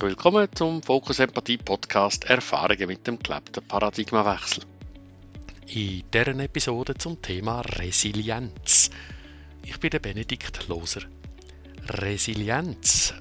[0.00, 4.64] herzlich willkommen zum Fokus Empathie Podcast Erfahrungen mit dem gelebten Paradigmawechsel.
[5.66, 8.88] In dieser Episode zum Thema Resilienz.
[9.62, 11.02] Ich bin der Benedikt Loser.
[11.86, 13.12] Resilienz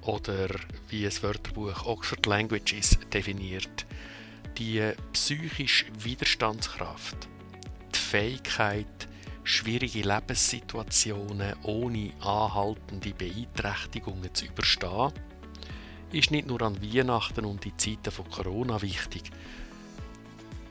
[0.00, 0.48] oder
[0.88, 3.84] wie es Wörterbuch Oxford Languages definiert,
[4.56, 7.28] die psychische Widerstandskraft,
[7.94, 9.08] die Fähigkeit,
[9.42, 15.12] schwierige Lebenssituationen ohne anhaltende Beeinträchtigungen zu überstehen
[16.14, 19.24] ist nicht nur an Weihnachten und die Zeiten von Corona wichtig.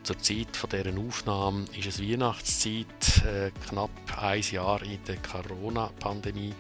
[0.04, 3.90] Zur Zeit von deren Aufnahme ist es Weihnachtszeit, äh, knapp
[4.22, 6.54] ein Jahr in der Corona-Pandemie.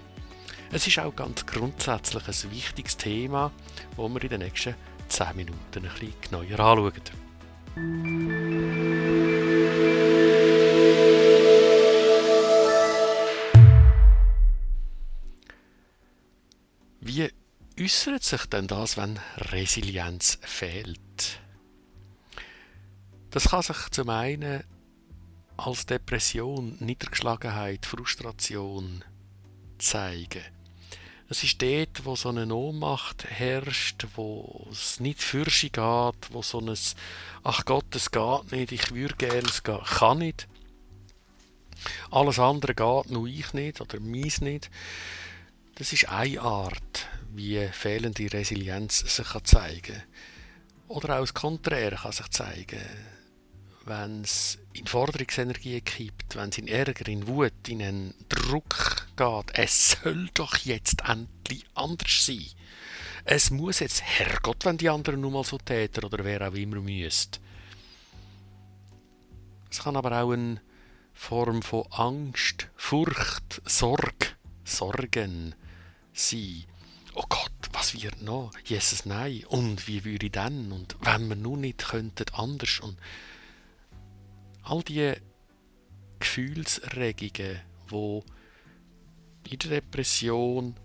[0.72, 3.52] Es ist auch ganz grundsätzlich ein wichtiges Thema,
[3.98, 4.76] das wir in den nächsten
[5.08, 7.02] 10 Minuten ein bisschen genauer anschauen.
[17.84, 21.41] Äußert sich denn das, wenn Resilienz fehlt?
[23.29, 24.63] Das kann sich zum einen
[25.57, 29.04] als Depression, Niedergeschlagenheit, Frustration
[29.79, 30.43] zeigen.
[31.27, 36.41] Es ist dort, wo so eine Ohnmacht herrscht, wo es nicht für sich geht, wo
[36.41, 36.73] so ein
[37.43, 40.48] «Ach Gott, es geht nicht, ich würde gerne, es geht, kann nicht».
[42.11, 44.70] Alles andere geht, nur ich nicht oder meins nicht.
[45.76, 50.03] Das ist eine Art, wie fehlende Resilienz sich zeigen kann.
[50.87, 52.81] Oder auch das Konträre kann sich zeigen.
[53.85, 59.57] Wenn es in Forderungsenergie kippt, wenn es in Ärger, in Wut, in einen Druck geht,
[59.57, 62.45] es soll doch jetzt endlich anders sein.
[63.26, 66.79] Es muss jetzt, Herrgott, wenn die anderen nun mal so täten oder wer auch immer
[66.79, 67.39] müsste.
[69.72, 70.61] Es kann aber auch eine
[71.13, 74.28] Form von Angst, Furcht, Sorge,
[74.63, 75.56] Sorgen
[76.13, 76.66] sein
[77.16, 78.51] oh Gott, was wird noch?
[78.66, 79.44] Jesus, nein.
[79.47, 80.72] Und wie würde ich dann?
[80.72, 82.79] Und wenn wir nun nicht könnten, anders.
[82.79, 82.97] Und
[84.63, 85.13] all die
[86.19, 88.23] Gefühlsregungen, wo
[89.50, 90.75] in der Depression,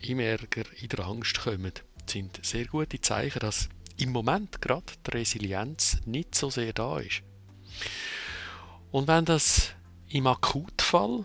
[0.00, 1.72] im Ärger, in der Angst kommen,
[2.06, 7.22] sind sehr gute Zeichen, dass im Moment gerade die Resilienz nicht so sehr da ist.
[8.90, 9.72] Und wenn das
[10.08, 11.24] im Akutfall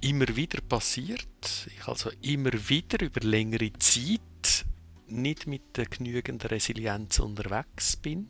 [0.00, 4.64] immer wieder passiert, ich also immer wieder über längere Zeit
[5.08, 8.28] nicht mit der genügenden Resilienz unterwegs bin,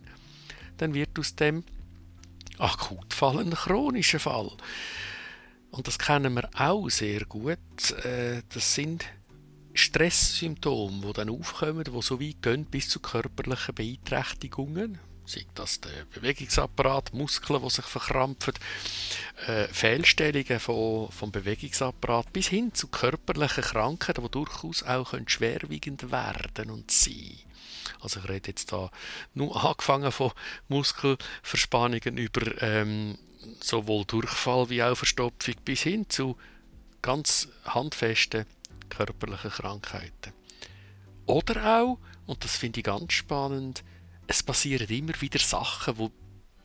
[0.79, 1.63] dann wird aus dem
[2.59, 4.51] Akutfall ein chronischer Fall.
[5.71, 7.59] Und das kennen wir auch sehr gut.
[8.05, 9.05] Äh, das sind
[9.73, 14.99] Stresssymptome, die dann aufkommen, die so weit gehen bis zu körperlichen Beeinträchtigungen
[15.31, 18.55] sei das der Bewegungsapparat, Muskeln, die sich verkrampfen,
[19.47, 26.71] äh, Fehlstellungen von, vom Bewegungsapparat bis hin zu körperlichen Krankheiten, die durchaus auch schwerwiegend werden
[26.71, 27.39] und sein
[28.01, 28.91] also ich rede jetzt da
[29.35, 30.33] nur angefangen von
[30.69, 33.19] Muskelverspannungen über ähm,
[33.61, 36.37] sowohl Durchfall wie auch Verstopfung bis hin zu
[37.03, 38.47] ganz handfesten
[38.89, 40.33] körperlichen Krankheiten.
[41.27, 43.85] Oder auch, und das finde ich ganz spannend,
[44.31, 46.13] es passieren immer wieder Sachen, wo,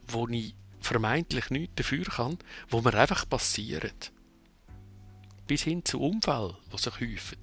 [0.07, 2.37] wo ich vermeintlich nichts dafür kann,
[2.69, 3.91] wo mir einfach passieren.
[5.47, 7.39] Bis hin zu Unfällen, die sich häufen.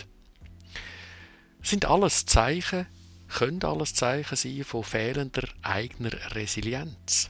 [1.59, 2.87] Das sind alles Zeichen,
[3.27, 7.28] können alles Zeichen sein von fehlender eigener Resilienz.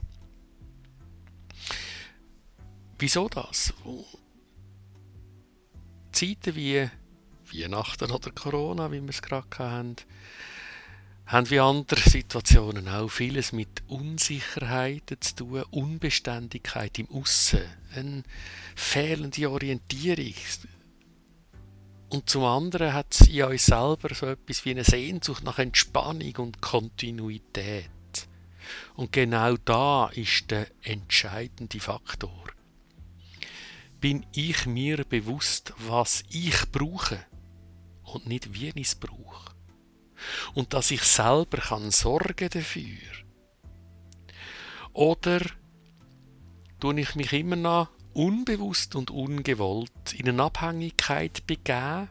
[2.98, 3.72] Wieso das?
[6.12, 6.90] Zeiten wie
[7.54, 9.96] Weihnachten oder Corona, wie wir es gerade hatten,
[11.26, 17.62] haben wie andere Situationen auch vieles mit Unsicherheiten zu tun, Unbeständigkeit im Aussen,
[17.94, 18.22] eine
[18.74, 20.34] fehlende Orientierung.
[22.10, 26.36] Und zum anderen hat es in uns selber so etwas wie eine Sehnsucht nach Entspannung
[26.36, 27.88] und Kontinuität.
[28.94, 32.48] Und genau da ist der entscheidende Faktor.
[34.00, 37.24] Bin ich mir bewusst, was ich brauche
[38.02, 39.51] und nicht wie ich es brauche?
[40.54, 42.98] Und dass ich selber kann sorgen dafür?
[44.92, 45.40] Oder
[46.80, 52.08] tue ich mich immer noch unbewusst und ungewollt in eine Abhängigkeit begeben?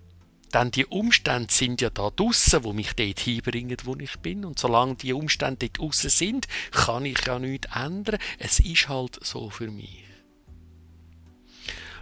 [0.54, 4.44] Denn die Umstände sind ja da draussen, wo mich dort hinbringen, wo ich bin.
[4.44, 8.20] Und solange die Umstände dort draussen sind, kann ich ja nichts ändern.
[8.38, 10.04] Es ist halt so für mich.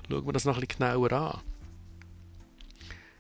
[0.10, 1.42] Schauen wir das noch ein bisschen genauer an.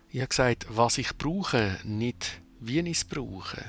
[0.09, 3.63] Ich habe gesagt, was ich brauche, nicht wie ich es brauche.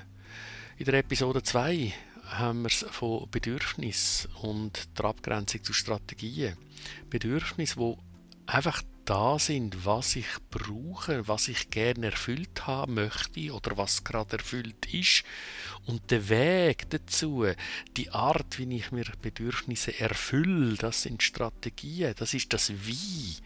[0.78, 1.92] In der Episode 2
[2.30, 6.56] haben wir es von Bedürfnis und der Abgrenzung zu Strategien.
[7.08, 7.98] Bedürfnis, wo
[8.46, 14.38] einfach da sind, was ich brauche, was ich gerne erfüllt haben möchte oder was gerade
[14.38, 15.24] erfüllt ist.
[15.86, 17.44] Und der Weg dazu,
[17.96, 23.36] die Art, wie ich mir Bedürfnisse erfülle, das sind Strategien, das ist das Wie.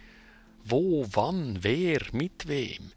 [0.64, 2.92] Wo, wann, wer, mit wem.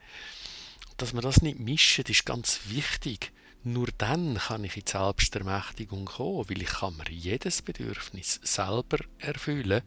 [0.97, 3.31] Dass man das nicht mischen, ist ganz wichtig.
[3.63, 8.97] Nur dann kann ich in die Selbstermächtigung kommen, weil ich kann mir jedes Bedürfnis selber
[9.19, 9.81] erfüllen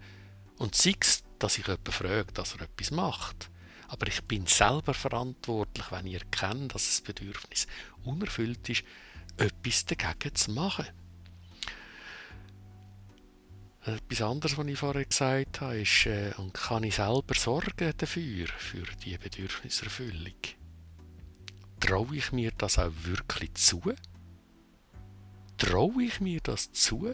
[0.59, 3.51] und sei es, dass ich jemanden frage, dass er etwas macht.
[3.89, 7.67] Aber ich bin selber verantwortlich, wenn ich erkenne, dass das Bedürfnis
[8.05, 8.85] unerfüllt ist,
[9.37, 10.87] etwas dagegen zu machen.
[13.85, 18.47] Etwas anderes, was ich vorher gesagt habe, ist, äh, und kann ich selber sorgen dafür,
[18.59, 20.60] für die Bedürfniserfüllung?
[21.81, 23.83] Traue ich mir das auch wirklich zu?
[25.57, 27.13] Traue ich mir das zu?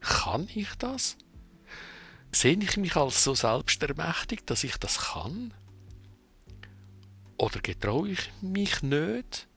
[0.00, 1.16] Kann ich das?
[2.32, 5.54] Sehe ich mich als so selbstermächtigt, dass ich das kann?
[7.38, 9.48] Oder getraue ich mich nicht?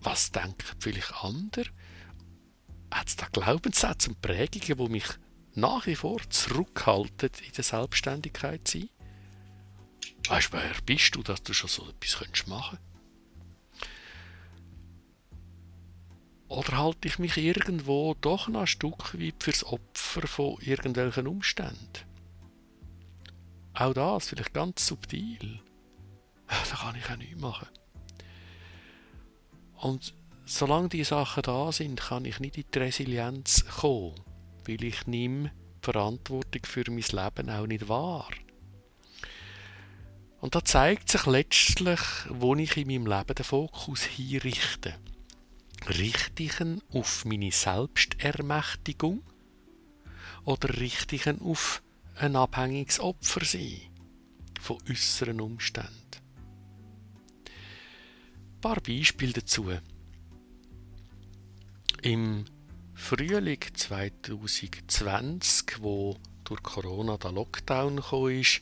[0.00, 1.66] Was denken vielleicht andere?
[2.90, 5.08] Hat es da Glaubenssätze und Prägungen, die mich
[5.54, 8.88] nach wie vor zurückhalten, in der Selbstständigkeit zu sein?
[10.28, 12.85] Weißt du, wer bist du, dass du schon so etwas machen könntest?
[16.48, 22.06] Oder halte ich mich irgendwo doch noch ein Stück weit fürs Opfer von irgendwelchen Umständen?
[23.74, 25.60] Auch das vielleicht ganz subtil.
[26.48, 27.66] Da kann ich auch nichts machen.
[29.78, 30.14] Und
[30.44, 34.14] solange die Sachen da sind, kann ich nicht in die Resilienz kommen,
[34.64, 38.28] weil ich nehme die Verantwortung für mein Leben auch nicht wahr.
[40.40, 44.90] Und da zeigt sich letztlich, wo ich in meinem Leben den Fokus hinrichte.
[44.90, 45.15] Richte
[46.40, 49.22] ich ihn auf meine Selbstermächtigung
[50.44, 51.82] oder richte ich ihn auf
[52.16, 53.80] ein abhängiges Opfer sein
[54.60, 55.92] von äußeren Umständen?
[57.44, 59.72] Ein paar Beispiele dazu.
[62.02, 62.44] Im
[62.94, 68.60] Frühling 2020, wo durch Corona der Lockdown gekommen ist,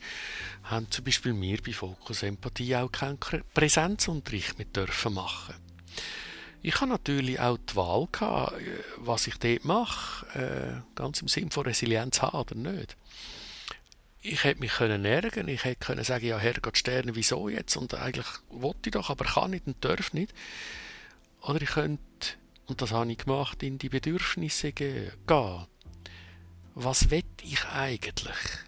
[0.63, 3.19] haben zum Beispiel wir bei Fokus Empathie auch keinen
[3.53, 5.55] Präsenzunterricht dürfen machen.
[6.67, 11.27] Ich habe natürlich auch die Wahl gehabt, äh, was ich dort mache, äh, ganz im
[11.27, 12.97] Sinne von Resilienz haben oder nicht.
[14.23, 17.77] Ich hätte mich können ärgern, ich hätte können sagen, ja Herrgott Sterne, wieso jetzt?
[17.77, 20.33] Und eigentlich wollte ich doch, aber kann nicht und darf nicht.
[21.43, 22.01] Oder ich könnte,
[22.65, 25.11] und das habe ich gemacht, in die Bedürfnisse gehen.
[26.73, 28.65] Was will ich eigentlich?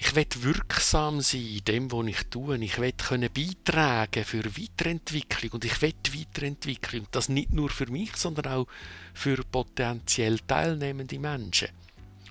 [0.00, 2.56] Ich will wirksam sein in dem, was ich tue.
[2.58, 7.08] Ich will können beitragen für Weiterentwicklung und ich will Weiterentwicklung.
[7.10, 8.66] Das nicht nur für mich, sondern auch
[9.12, 11.68] für potenziell teilnehmende Menschen.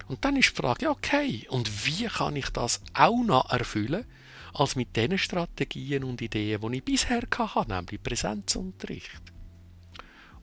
[0.08, 4.06] Und dann ist die Frage, okay, und wie kann ich das auch noch erfüllen,
[4.54, 9.22] als mit den Strategien und Ideen, die ich bisher hatte, nämlich Präsenzunterricht.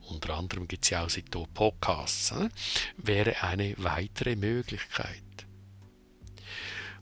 [0.09, 2.31] Unter anderem gibt es ja auch seitdem Podcasts.
[2.31, 2.49] Äh?
[2.97, 5.24] Wäre eine weitere Möglichkeit.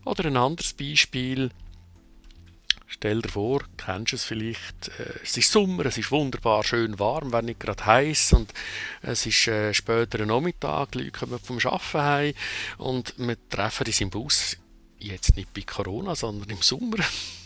[0.05, 1.51] Oder ein anderes Beispiel.
[2.87, 6.99] Stell dir vor, kennst du es vielleicht, äh, es ist Sommer, es ist wunderbar schön
[6.99, 8.53] warm, wenn nicht gerade heiß und
[9.01, 12.33] es ist äh, später Nachmittag, die Leute kommen vom Arbeiten heim
[12.77, 14.57] und wir treffen uns im Bus,
[14.99, 17.03] jetzt nicht bei Corona, sondern im Sommer.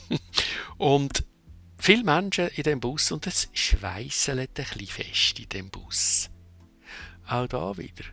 [0.78, 1.24] und
[1.78, 6.30] viele Menschen in dem Bus und es schweißelt ein bisschen fest in dem Bus.
[7.26, 8.04] Auch da wieder.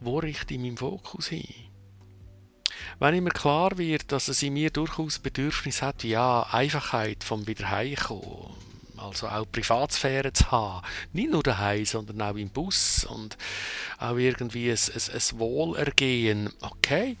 [0.00, 1.73] Wo richte ich meinen Fokus hin?
[2.98, 8.54] Wenn mir klar wird, dass es in mir durchaus Bedürfnis hat, ja, Einfachheit vom Wiederheimkommen,
[8.96, 13.36] also auch Privatsphäre zu haben, nicht nur daheim, sondern auch im Bus und
[13.98, 17.16] auch irgendwie ein, ein, ein Wohlergehen, okay,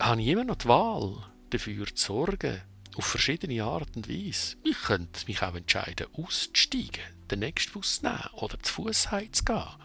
[0.00, 1.16] habe ich immer noch die Wahl,
[1.50, 2.60] dafür zu sorgen,
[2.96, 4.56] auf verschiedene Art und Weise.
[4.64, 9.83] Ich könnte mich auch entscheiden, auszusteigen, den nächsten Bus zu nehmen oder zu Fuß heimzugehen.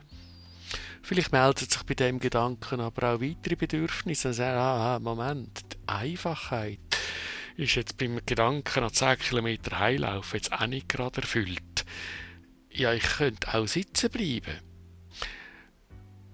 [1.02, 4.30] Vielleicht melden sich bei dem Gedanken aber auch weitere Bedürfnisse.
[4.30, 6.80] Also, ah, Moment, die Einfachheit
[7.58, 11.86] ist jetzt beim Gedanken an 10 Kilometer Heilaufen jetzt auch nicht gerade erfüllt.
[12.72, 14.60] Ja, ich könnte auch sitzen bleiben.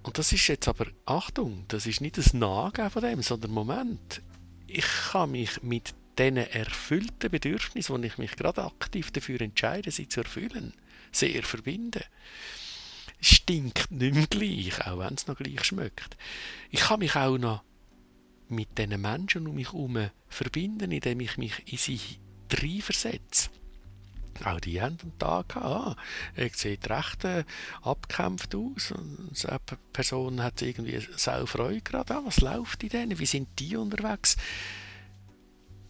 [0.03, 4.21] Und das ist jetzt aber, Achtung, das ist nicht das Nachgeben von dem, sondern Moment,
[4.67, 10.07] ich kann mich mit diesen erfüllten Bedürfnissen, wo ich mich gerade aktiv dafür entscheide, sie
[10.07, 10.73] zu erfüllen,
[11.11, 12.03] sehr verbinden
[13.21, 16.17] stinkt nicht mehr gleich, auch wenn es noch gleich schmeckt.
[16.69, 17.63] Ich kann mich auch noch
[18.47, 21.99] mit den Menschen um mich herum verbinden, indem ich mich in sie
[22.51, 23.49] reinversetze.
[24.43, 25.95] Auch die haben einen Tag ah,
[26.35, 27.45] er sieht recht äh,
[27.81, 28.91] abgekämpft aus.
[28.91, 29.59] Und eine
[29.93, 32.15] Person hat irgendwie sau Freude gerade.
[32.15, 33.19] Ah, was läuft in denen?
[33.19, 34.35] Wie sind die unterwegs?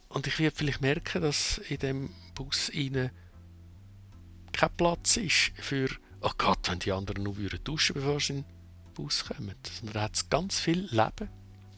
[0.09, 3.09] Und ich werde vielleicht merken, dass in dem Bus innen
[4.53, 5.89] kein Platz ist für,
[6.25, 9.55] oh Gott, wenn die anderen nur duschen bevor sie in den Bus kommen.
[9.71, 11.29] Sondern hat es ganz viel Leben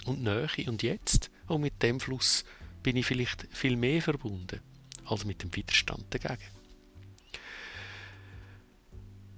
[0.06, 1.30] und Nähe und jetzt.
[1.48, 2.46] Und mit dem Fluss
[2.82, 4.62] bin ich vielleicht viel mehr verbunden
[5.06, 6.50] als mit dem Widerstand dagegen.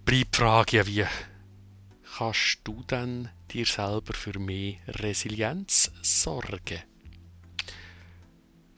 [0.05, 1.05] Bleibt die Frage ja, wie
[2.17, 6.83] kannst du dann dir selber für mehr Resilienz sorgen?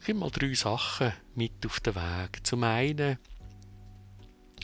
[0.00, 2.44] Ich gebe mal drei Sachen mit auf den Weg.
[2.44, 3.18] Zum einen,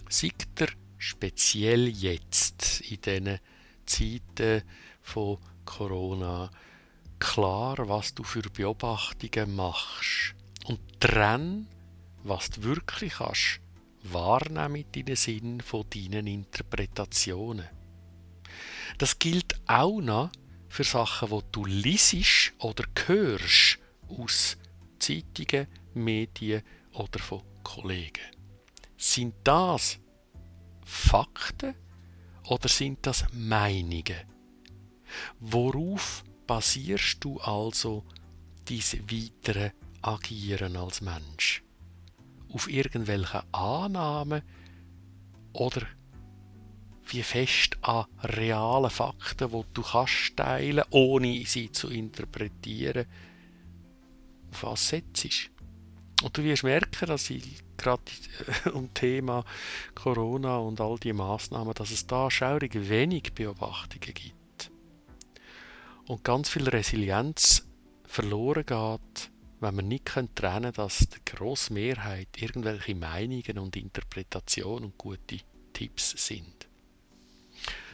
[0.09, 3.39] sagt er speziell jetzt in diesen
[3.87, 4.63] Zeiten
[5.01, 6.51] von Corona
[7.19, 10.35] klar, was du für Beobachtungen machst
[10.67, 11.67] und trenn,
[12.23, 13.61] was du wirklich kannst,
[14.03, 17.69] wahrnehmen mit deinen Sinn von deinen Interpretationen.
[18.99, 20.31] Das gilt auch noch
[20.69, 23.79] für Sachen, die du liest oder hörst
[24.09, 24.57] aus
[24.99, 26.63] Zeitungen, Medien
[26.93, 28.23] oder von Kollegen.
[28.97, 29.99] Sind das
[30.89, 31.75] Fakten
[32.49, 34.25] oder sind das Meinungen?
[35.39, 38.05] Worauf basierst du also
[38.65, 38.81] dein
[39.11, 41.63] weitere Agieren als Mensch?
[42.51, 44.43] Auf irgendwelche Annahmen
[45.53, 45.83] oder
[47.11, 53.07] wie fest an realen Fakten, die du kannst teilen, ohne sie zu interpretieren,
[54.51, 55.51] auf was setzt.
[56.23, 58.03] Und du wirst merken, dass ich gerade
[58.65, 59.45] äh, um Thema
[59.95, 64.71] Corona und all die Maßnahmen, dass es da schaurig wenig Beobachtungen gibt.
[66.07, 67.67] Und ganz viel Resilienz
[68.05, 69.31] verloren geht,
[69.61, 75.39] wenn man nicht trennen kann, dass die grosse Mehrheit irgendwelche Meinungen und Interpretationen und gute
[75.73, 76.69] Tipps sind.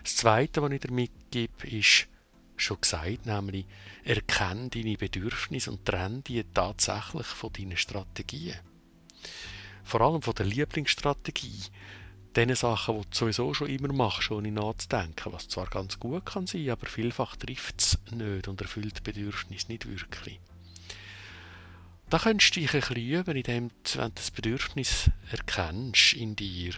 [0.02, 2.08] Das Zweite, was ich dir mitgebe, ist
[2.56, 3.66] schon gesagt, nämlich
[4.04, 8.58] erkenne deine Bedürfnisse und trenne die tatsächlich von deinen Strategien.
[9.84, 11.64] Vor allem von der Lieblingsstrategie.
[12.34, 16.48] Den Sachen, die du sowieso schon immer machst, ohne nachzudenken, was zwar ganz gut kann
[16.48, 20.40] sein, aber vielfach trifft es nicht und erfüllt die Bedürfnisse nicht wirklich.
[22.10, 26.34] Da könntest du dich ein bisschen üben, indem du, wenn du das Bedürfnis erkennst in
[26.34, 26.74] dir,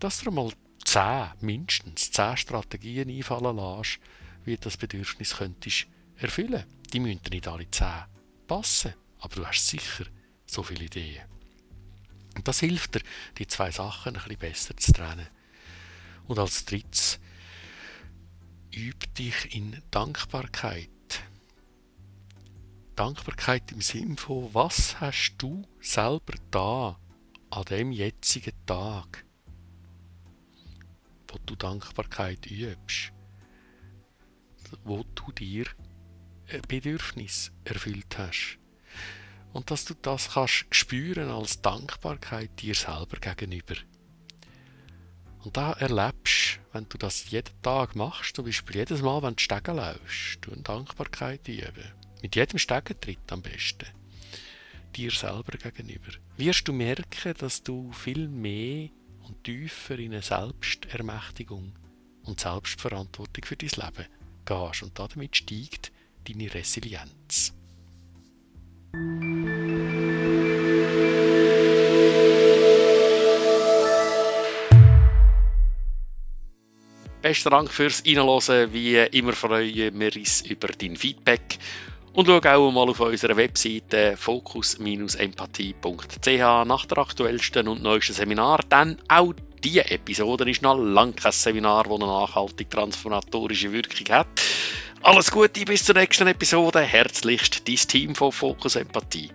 [0.00, 0.52] dass du mal
[0.84, 4.00] zehn, mindestens zehn Strategien einfallen lässt,
[4.44, 6.64] wie du das Bedürfnis könntest erfüllen.
[6.92, 8.04] Die müssen nicht alle zehn
[8.46, 10.04] passen, aber du hast sicher
[10.46, 11.22] so viele Ideen.
[12.40, 13.02] Und das hilft dir,
[13.36, 15.26] die zwei Sachen ein bisschen besser zu trennen.
[16.26, 17.20] Und als drittes,
[18.74, 20.88] üb dich in Dankbarkeit.
[22.96, 26.98] Dankbarkeit im Sinn von, was hast du selber da
[27.50, 29.26] an dem jetzigen Tag?
[31.28, 33.12] wo du Dankbarkeit übst,
[34.82, 35.66] wo du dir
[36.48, 38.59] ein Bedürfnis erfüllt hast.
[39.52, 43.74] Und dass du das kannst spüren als Dankbarkeit dir selber gegenüber.
[45.42, 49.42] Und da erlebst, wenn du das jeden Tag machst, zum Beispiel jedes Mal, wenn du
[49.42, 51.92] Stegen läufst, du eine Dankbarkeit üben.
[52.22, 53.86] Mit jedem Stegentritt am besten.
[54.94, 56.12] Dir selber gegenüber.
[56.36, 58.90] Wirst du merken, dass du viel mehr
[59.22, 61.72] und tiefer in eine Selbstermächtigung
[62.24, 64.08] und Selbstverantwortung für dein Leben
[64.44, 64.82] gehst.
[64.82, 65.92] Und damit steigt
[66.28, 67.54] deine Resilienz.
[77.30, 78.72] Besten Dank fürs Reinhören.
[78.72, 81.58] Wie immer freuen wir uns über dein Feedback.
[82.12, 88.58] Und schau auch mal auf unserer Webseite focus-empathie.ch nach der aktuellsten und neuesten Seminar.
[88.68, 89.32] Denn auch
[89.62, 94.26] diese Episode ist noch lange kein Seminar, das eine nachhaltig transformatorische Wirkung hat.
[95.02, 96.80] Alles Gute bis zur nächsten Episode.
[96.80, 99.30] Herzlichst dein Team von Focus Empathie.